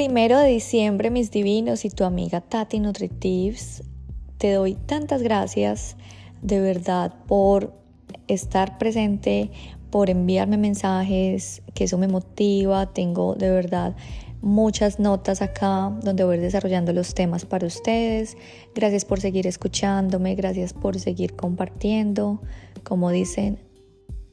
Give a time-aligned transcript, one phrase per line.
[0.00, 3.82] primero de diciembre, mis divinos y tu amiga Tati Nutritives,
[4.38, 5.98] te doy tantas gracias
[6.40, 7.74] de verdad por
[8.26, 9.50] estar presente,
[9.90, 12.94] por enviarme mensajes, que eso me motiva.
[12.94, 13.94] Tengo de verdad
[14.40, 18.38] muchas notas acá donde voy desarrollando los temas para ustedes.
[18.74, 22.40] Gracias por seguir escuchándome, gracias por seguir compartiendo.
[22.84, 23.58] Como dicen,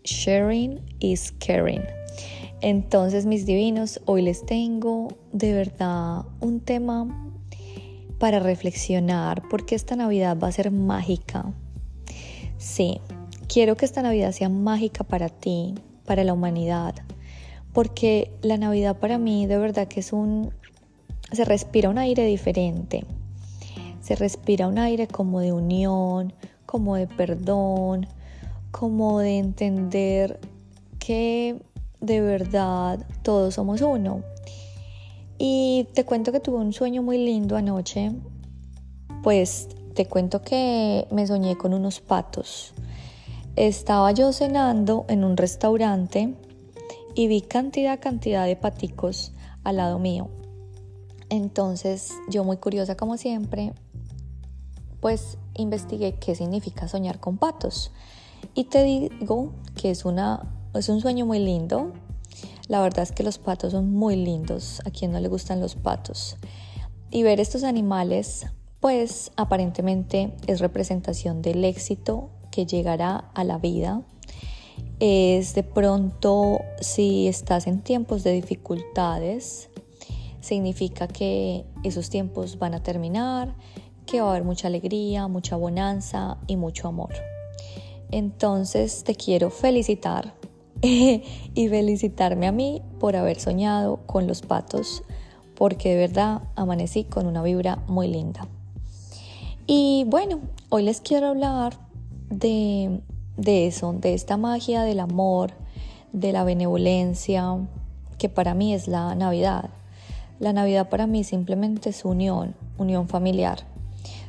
[0.05, 1.83] sharing is caring.
[2.61, 7.33] Entonces, mis divinos, hoy les tengo de verdad un tema
[8.17, 11.53] para reflexionar porque esta Navidad va a ser mágica.
[12.57, 12.99] Sí,
[13.47, 15.75] quiero que esta Navidad sea mágica para ti,
[16.05, 16.95] para la humanidad,
[17.73, 20.51] porque la Navidad para mí de verdad que es un...
[21.31, 23.05] se respira un aire diferente,
[24.01, 26.33] se respira un aire como de unión,
[26.65, 28.07] como de perdón,
[28.71, 30.39] como de entender
[30.97, 31.61] que
[32.01, 34.23] de verdad todos somos uno.
[35.37, 38.11] Y te cuento que tuve un sueño muy lindo anoche.
[39.23, 42.73] Pues te cuento que me soñé con unos patos.
[43.55, 46.35] Estaba yo cenando en un restaurante
[47.15, 50.29] y vi cantidad, cantidad de paticos al lado mío.
[51.29, 53.73] Entonces yo muy curiosa como siempre,
[55.01, 57.91] pues investigué qué significa soñar con patos.
[58.53, 61.93] Y te digo que es una es un sueño muy lindo.
[62.67, 64.81] La verdad es que los patos son muy lindos.
[64.85, 66.37] A quien no le gustan los patos.
[67.09, 68.47] Y ver estos animales,
[68.79, 74.01] pues aparentemente es representación del éxito que llegará a la vida.
[74.99, 79.69] Es de pronto si estás en tiempos de dificultades,
[80.41, 83.55] significa que esos tiempos van a terminar,
[84.05, 87.13] que va a haber mucha alegría, mucha bonanza y mucho amor.
[88.09, 90.33] Entonces te quiero felicitar
[90.81, 95.03] y felicitarme a mí por haber soñado con los patos,
[95.55, 98.47] porque de verdad amanecí con una vibra muy linda.
[99.65, 100.39] Y bueno,
[100.69, 101.73] hoy les quiero hablar
[102.29, 103.01] de,
[103.37, 105.51] de eso, de esta magia del amor,
[106.13, 107.57] de la benevolencia,
[108.17, 109.69] que para mí es la Navidad.
[110.39, 113.59] La Navidad para mí simplemente es unión, unión familiar.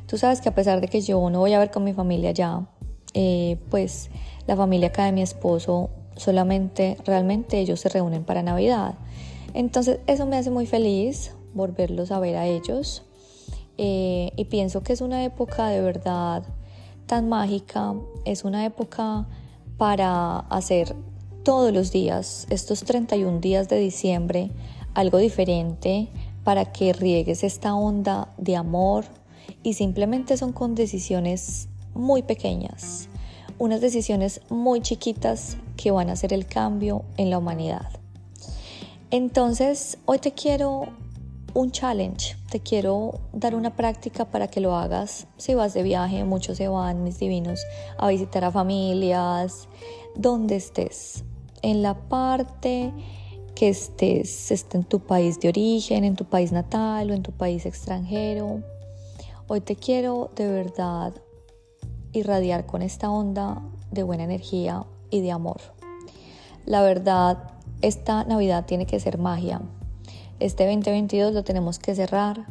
[0.07, 2.31] Tú sabes que a pesar de que yo no voy a ver con mi familia
[2.31, 2.67] ya,
[3.13, 4.09] eh, pues
[4.47, 8.95] la familia acá de mi esposo solamente realmente ellos se reúnen para Navidad.
[9.53, 13.03] Entonces eso me hace muy feliz volverlos a ver a ellos.
[13.77, 16.43] Eh, y pienso que es una época de verdad
[17.05, 19.27] tan mágica, es una época
[19.77, 20.95] para hacer
[21.43, 24.51] todos los días, estos 31 días de diciembre,
[24.93, 26.09] algo diferente
[26.43, 29.05] para que riegues esta onda de amor.
[29.63, 33.08] Y simplemente son con decisiones muy pequeñas
[33.59, 37.87] unas decisiones muy chiquitas que van a hacer el cambio en la humanidad.
[39.11, 40.87] Entonces, hoy te quiero
[41.53, 45.27] un challenge, te quiero dar una práctica para que lo hagas.
[45.37, 47.59] Si vas de viaje, muchos se van, mis divinos,
[47.97, 49.67] a visitar a familias,
[50.15, 51.23] donde estés,
[51.61, 52.93] en la parte
[53.55, 57.31] que estés, esté en tu país de origen, en tu país natal o en tu
[57.31, 58.61] país extranjero.
[59.47, 61.13] Hoy te quiero de verdad
[62.13, 63.61] irradiar con esta onda
[63.91, 65.61] de buena energía y de amor.
[66.65, 69.61] La verdad, esta Navidad tiene que ser magia.
[70.39, 72.45] Este 2022 lo tenemos que cerrar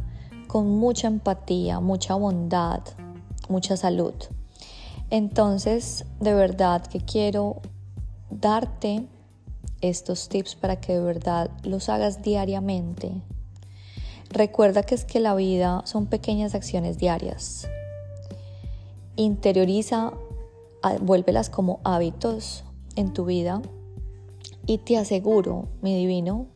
[0.47, 2.80] con mucha empatía, mucha bondad,
[3.48, 4.14] mucha salud.
[5.10, 7.60] Entonces, de verdad que quiero
[8.30, 9.06] darte
[9.80, 13.12] estos tips para que de verdad los hagas diariamente.
[14.30, 17.68] Recuerda que es que la vida son pequeñas acciones diarias
[19.18, 20.12] interioriza,
[21.00, 22.64] vuélvelas como hábitos
[22.96, 23.60] en tu vida
[24.64, 26.46] y te aseguro, mi divino,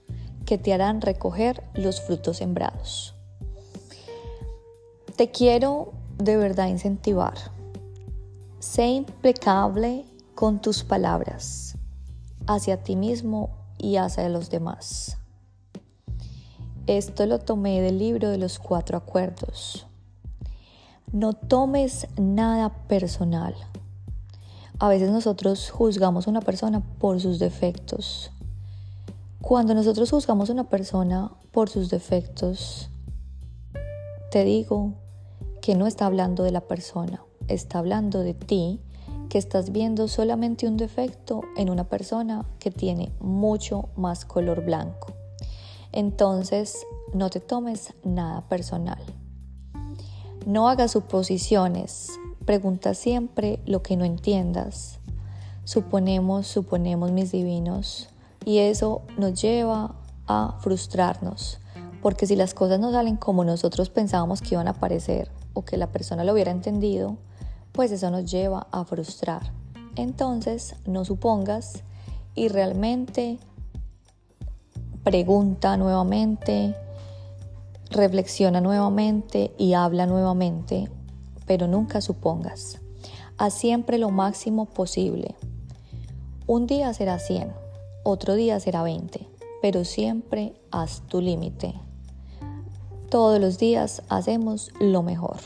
[0.47, 3.15] que te harán recoger los frutos sembrados.
[5.17, 7.35] Te quiero de verdad incentivar.
[8.61, 11.77] Sé impecable con tus palabras
[12.47, 15.19] hacia ti mismo y hacia los demás.
[16.87, 19.87] Esto lo tomé del libro de los cuatro acuerdos.
[21.13, 23.55] No tomes nada personal.
[24.79, 28.31] A veces nosotros juzgamos a una persona por sus defectos.
[29.43, 32.89] Cuando nosotros juzgamos a una persona por sus defectos,
[34.31, 34.95] te digo
[35.61, 38.81] que no está hablando de la persona, está hablando de ti,
[39.29, 45.13] que estás viendo solamente un defecto en una persona que tiene mucho más color blanco.
[45.93, 49.03] Entonces, no te tomes nada personal.
[50.47, 52.09] No hagas suposiciones,
[52.45, 54.99] pregunta siempre lo que no entiendas.
[55.65, 58.09] Suponemos, suponemos mis divinos,
[58.45, 59.95] y eso nos lleva
[60.27, 61.61] a frustrarnos,
[62.01, 65.77] porque si las cosas no salen como nosotros pensábamos que iban a parecer o que
[65.77, 67.17] la persona lo hubiera entendido,
[67.71, 69.53] pues eso nos lleva a frustrar.
[69.95, 71.85] Entonces, no supongas
[72.35, 73.39] y realmente
[75.05, 76.75] pregunta nuevamente,
[77.93, 80.91] reflexiona nuevamente y habla nuevamente,
[81.47, 82.81] pero nunca supongas.
[83.39, 85.37] Haz siempre lo máximo posible.
[86.47, 87.53] Un día será 100,
[88.05, 89.29] otro día será 20,
[89.61, 91.75] pero siempre haz tu límite.
[93.11, 95.37] Todos los días hacemos lo mejor.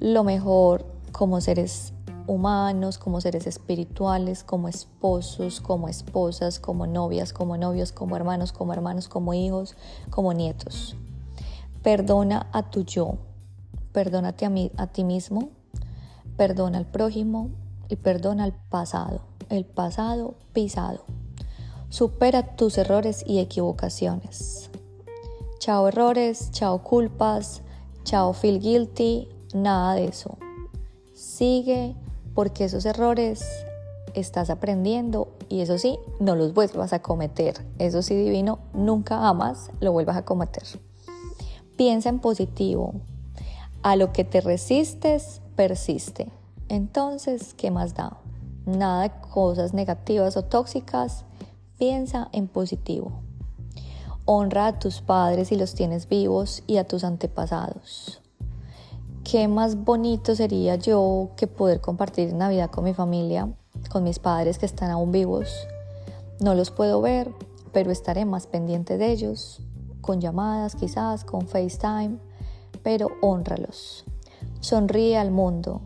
[0.00, 1.92] Lo mejor como seres
[2.28, 8.72] humanos, como seres espirituales, como esposos, como esposas, como novias, como novios, como hermanos, como
[8.72, 9.76] hermanos, como hijos,
[10.10, 10.96] como nietos.
[11.82, 13.18] Perdona a tu yo,
[13.92, 14.46] perdónate
[14.76, 15.50] a, ti mismo,
[16.36, 17.50] perdona al prójimo
[17.88, 21.04] y perdona al pasado, el pasado pisado.
[21.88, 24.70] Supera tus errores y equivocaciones.
[25.58, 27.62] Chao errores, chao culpas,
[28.04, 30.36] chao feel guilty, nada de eso.
[31.14, 31.94] Sigue
[32.34, 33.44] porque esos errores
[34.14, 37.64] estás aprendiendo y eso sí, no los vuelvas a cometer.
[37.78, 40.64] Eso sí, divino, nunca jamás lo vuelvas a cometer.
[41.78, 42.92] Piensa en positivo.
[43.82, 46.30] A lo que te resistes, persiste.
[46.68, 48.18] Entonces, ¿qué más da?
[48.66, 51.24] Nada de cosas negativas o tóxicas.
[51.78, 53.12] Piensa en positivo.
[54.26, 58.20] Honra a tus padres si los tienes vivos y a tus antepasados
[59.30, 63.52] qué más bonito sería yo que poder compartir Navidad con mi familia,
[63.90, 65.66] con mis padres que están aún vivos.
[66.40, 67.30] No los puedo ver,
[67.70, 69.60] pero estaré más pendiente de ellos,
[70.08, 72.16] con llamadas quizás, con FaceTime,
[72.82, 74.06] pero honralos.
[74.60, 75.82] Sonríe al mundo.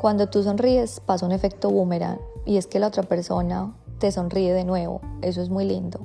[0.00, 4.52] Cuando tú sonríes pasa un efecto boomerang y es que la otra persona te sonríe
[4.52, 5.00] de nuevo.
[5.22, 6.00] Eso es muy lindo.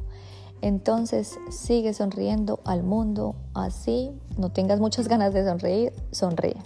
[0.62, 6.62] Entonces sigue sonriendo al mundo así, no tengas muchas ganas de sonreír, sonríe.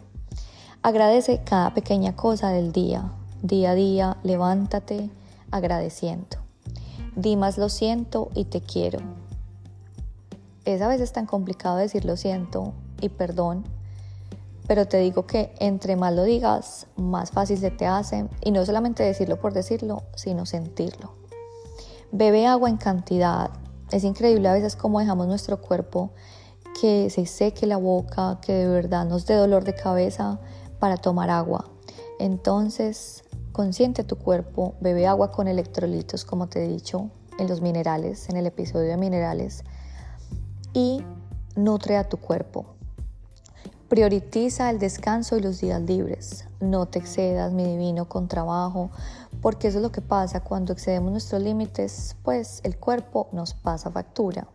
[0.81, 3.13] Agradece cada pequeña cosa del día.
[3.42, 5.10] Día a día, levántate
[5.50, 6.40] agradeciendo.
[7.16, 9.00] Di más lo siento y te quiero.
[10.66, 13.64] Es a veces tan complicado decir lo siento y perdón,
[14.68, 18.66] pero te digo que entre más lo digas, más fácil se te hace y no
[18.66, 21.14] solamente decirlo por decirlo, sino sentirlo.
[22.12, 23.50] Bebe agua en cantidad.
[23.92, 26.12] Es increíble a veces cómo dejamos nuestro cuerpo
[26.80, 30.40] que se seque la boca, que de verdad nos dé dolor de cabeza
[30.80, 31.66] para tomar agua.
[32.20, 37.10] Entonces, consiente tu cuerpo, bebe agua con electrolitos, como te he dicho
[37.40, 39.64] en los minerales, en el episodio de minerales,
[40.74, 41.04] y
[41.56, 42.66] nutre a tu cuerpo.
[43.88, 46.45] Prioritiza el descanso y los días libres.
[46.60, 48.92] No te excedas, mi divino, con trabajo,
[49.42, 53.89] porque eso es lo que pasa cuando excedemos nuestros límites, pues el cuerpo nos pasa
[53.89, 54.48] factura.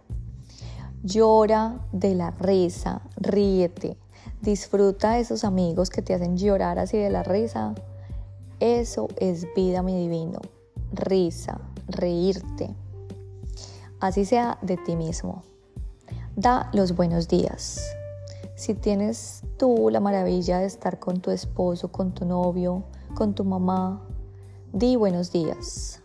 [1.02, 3.98] Llora de la risa, ríete,
[4.44, 7.74] Disfruta de esos amigos que te hacen llorar así de la risa.
[8.60, 10.38] Eso es vida, mi divino.
[10.92, 12.74] Risa, reírte.
[14.00, 15.42] Así sea de ti mismo.
[16.36, 17.94] Da los buenos días.
[18.56, 22.82] Si tienes tú la maravilla de estar con tu esposo, con tu novio,
[23.14, 24.02] con tu mamá,
[24.72, 26.02] di buenos días.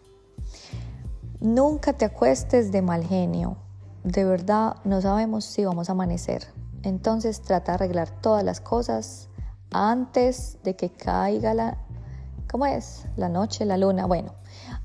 [1.40, 3.58] Nunca te acuestes de mal genio.
[4.04, 6.46] De verdad no sabemos si vamos a amanecer.
[6.84, 9.30] Entonces trata de arreglar todas las cosas
[9.72, 11.80] antes de que caiga la...
[12.52, 13.08] ¿Cómo es?
[13.18, 14.06] La noche, la luna.
[14.06, 14.36] Bueno,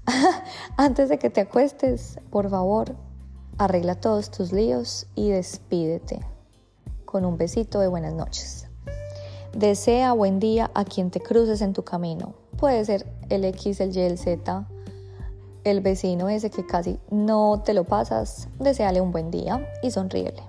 [0.78, 2.96] antes de que te acuestes, por favor,
[3.58, 6.20] arregla todos tus líos y despídete
[7.04, 8.66] con un besito de buenas noches.
[9.56, 12.34] Desea buen día a quien te cruces en tu camino.
[12.56, 14.66] Puede ser el X, el Y, el Z,
[15.62, 18.48] el vecino ese que casi no te lo pasas.
[18.58, 20.42] Deseale un buen día y sonríele.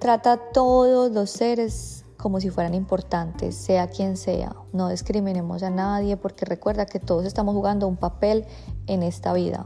[0.00, 4.54] Trata a todos los seres como si fueran importantes, sea quien sea.
[4.72, 8.46] No discriminemos a nadie porque recuerda que todos estamos jugando un papel
[8.86, 9.64] en esta vida.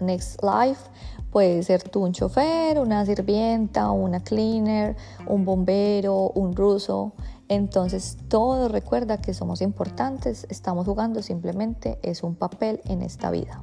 [0.00, 0.82] Next Life
[1.30, 7.12] puede ser tú un chofer, una sirvienta, una cleaner, un bombero, un ruso.
[7.48, 13.62] Entonces todo recuerda que somos importantes, estamos jugando simplemente es un papel en esta vida.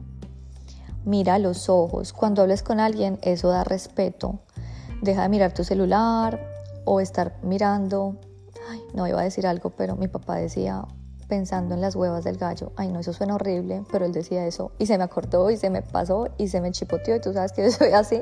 [1.05, 4.39] Mira los ojos, cuando hables con alguien eso da respeto
[5.03, 6.39] deja de mirar tu celular
[6.85, 8.15] o estar mirando,
[8.69, 10.85] ay, no iba a decir algo, pero mi papá decía
[11.33, 14.71] pensando en las huevas del gallo, ay no, eso suena horrible, pero él decía eso
[14.77, 17.53] y se me acordó y se me pasó y se me chipoteó y tú sabes
[17.53, 18.21] que yo soy así,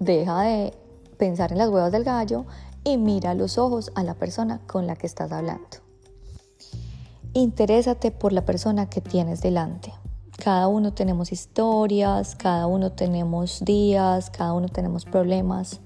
[0.00, 0.72] deja de
[1.18, 2.46] pensar en las huevas del gallo
[2.84, 5.76] y mira los ojos a la persona con la que estás hablando.
[7.34, 9.92] Interésate por la persona que tienes delante.
[10.42, 15.80] Cada uno tenemos historias, cada uno tenemos días, cada uno tenemos problemas.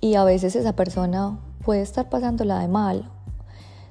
[0.00, 3.12] y a veces esa persona puede estar pasándola de mal.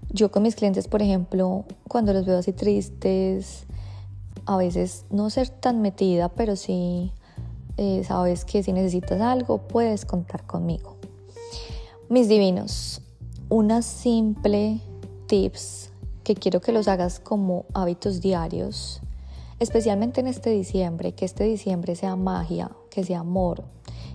[0.09, 3.65] Yo con mis clientes, por ejemplo, cuando los veo así tristes,
[4.45, 7.11] a veces no ser tan metida, pero sí
[7.75, 10.95] eh, sabes que si necesitas algo, puedes contar conmigo.
[12.09, 13.01] Mis divinos,
[13.49, 14.79] una simple
[15.27, 15.91] tips
[16.23, 19.01] que quiero que los hagas como hábitos diarios,
[19.59, 23.65] especialmente en este diciembre, que este diciembre sea magia, que sea amor,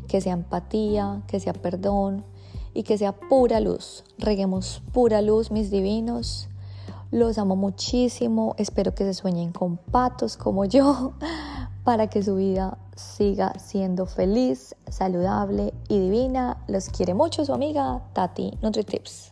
[0.08, 2.24] que sea empatía, que sea perdón
[2.74, 4.04] y que sea pura luz.
[4.18, 6.48] Reguemos pura luz, mis divinos.
[7.10, 8.54] Los amo muchísimo.
[8.58, 11.12] Espero que se sueñen con patos como yo
[11.84, 16.62] para que su vida siga siendo feliz, saludable y divina.
[16.68, 19.31] Los quiere mucho su amiga Tati NutriTips.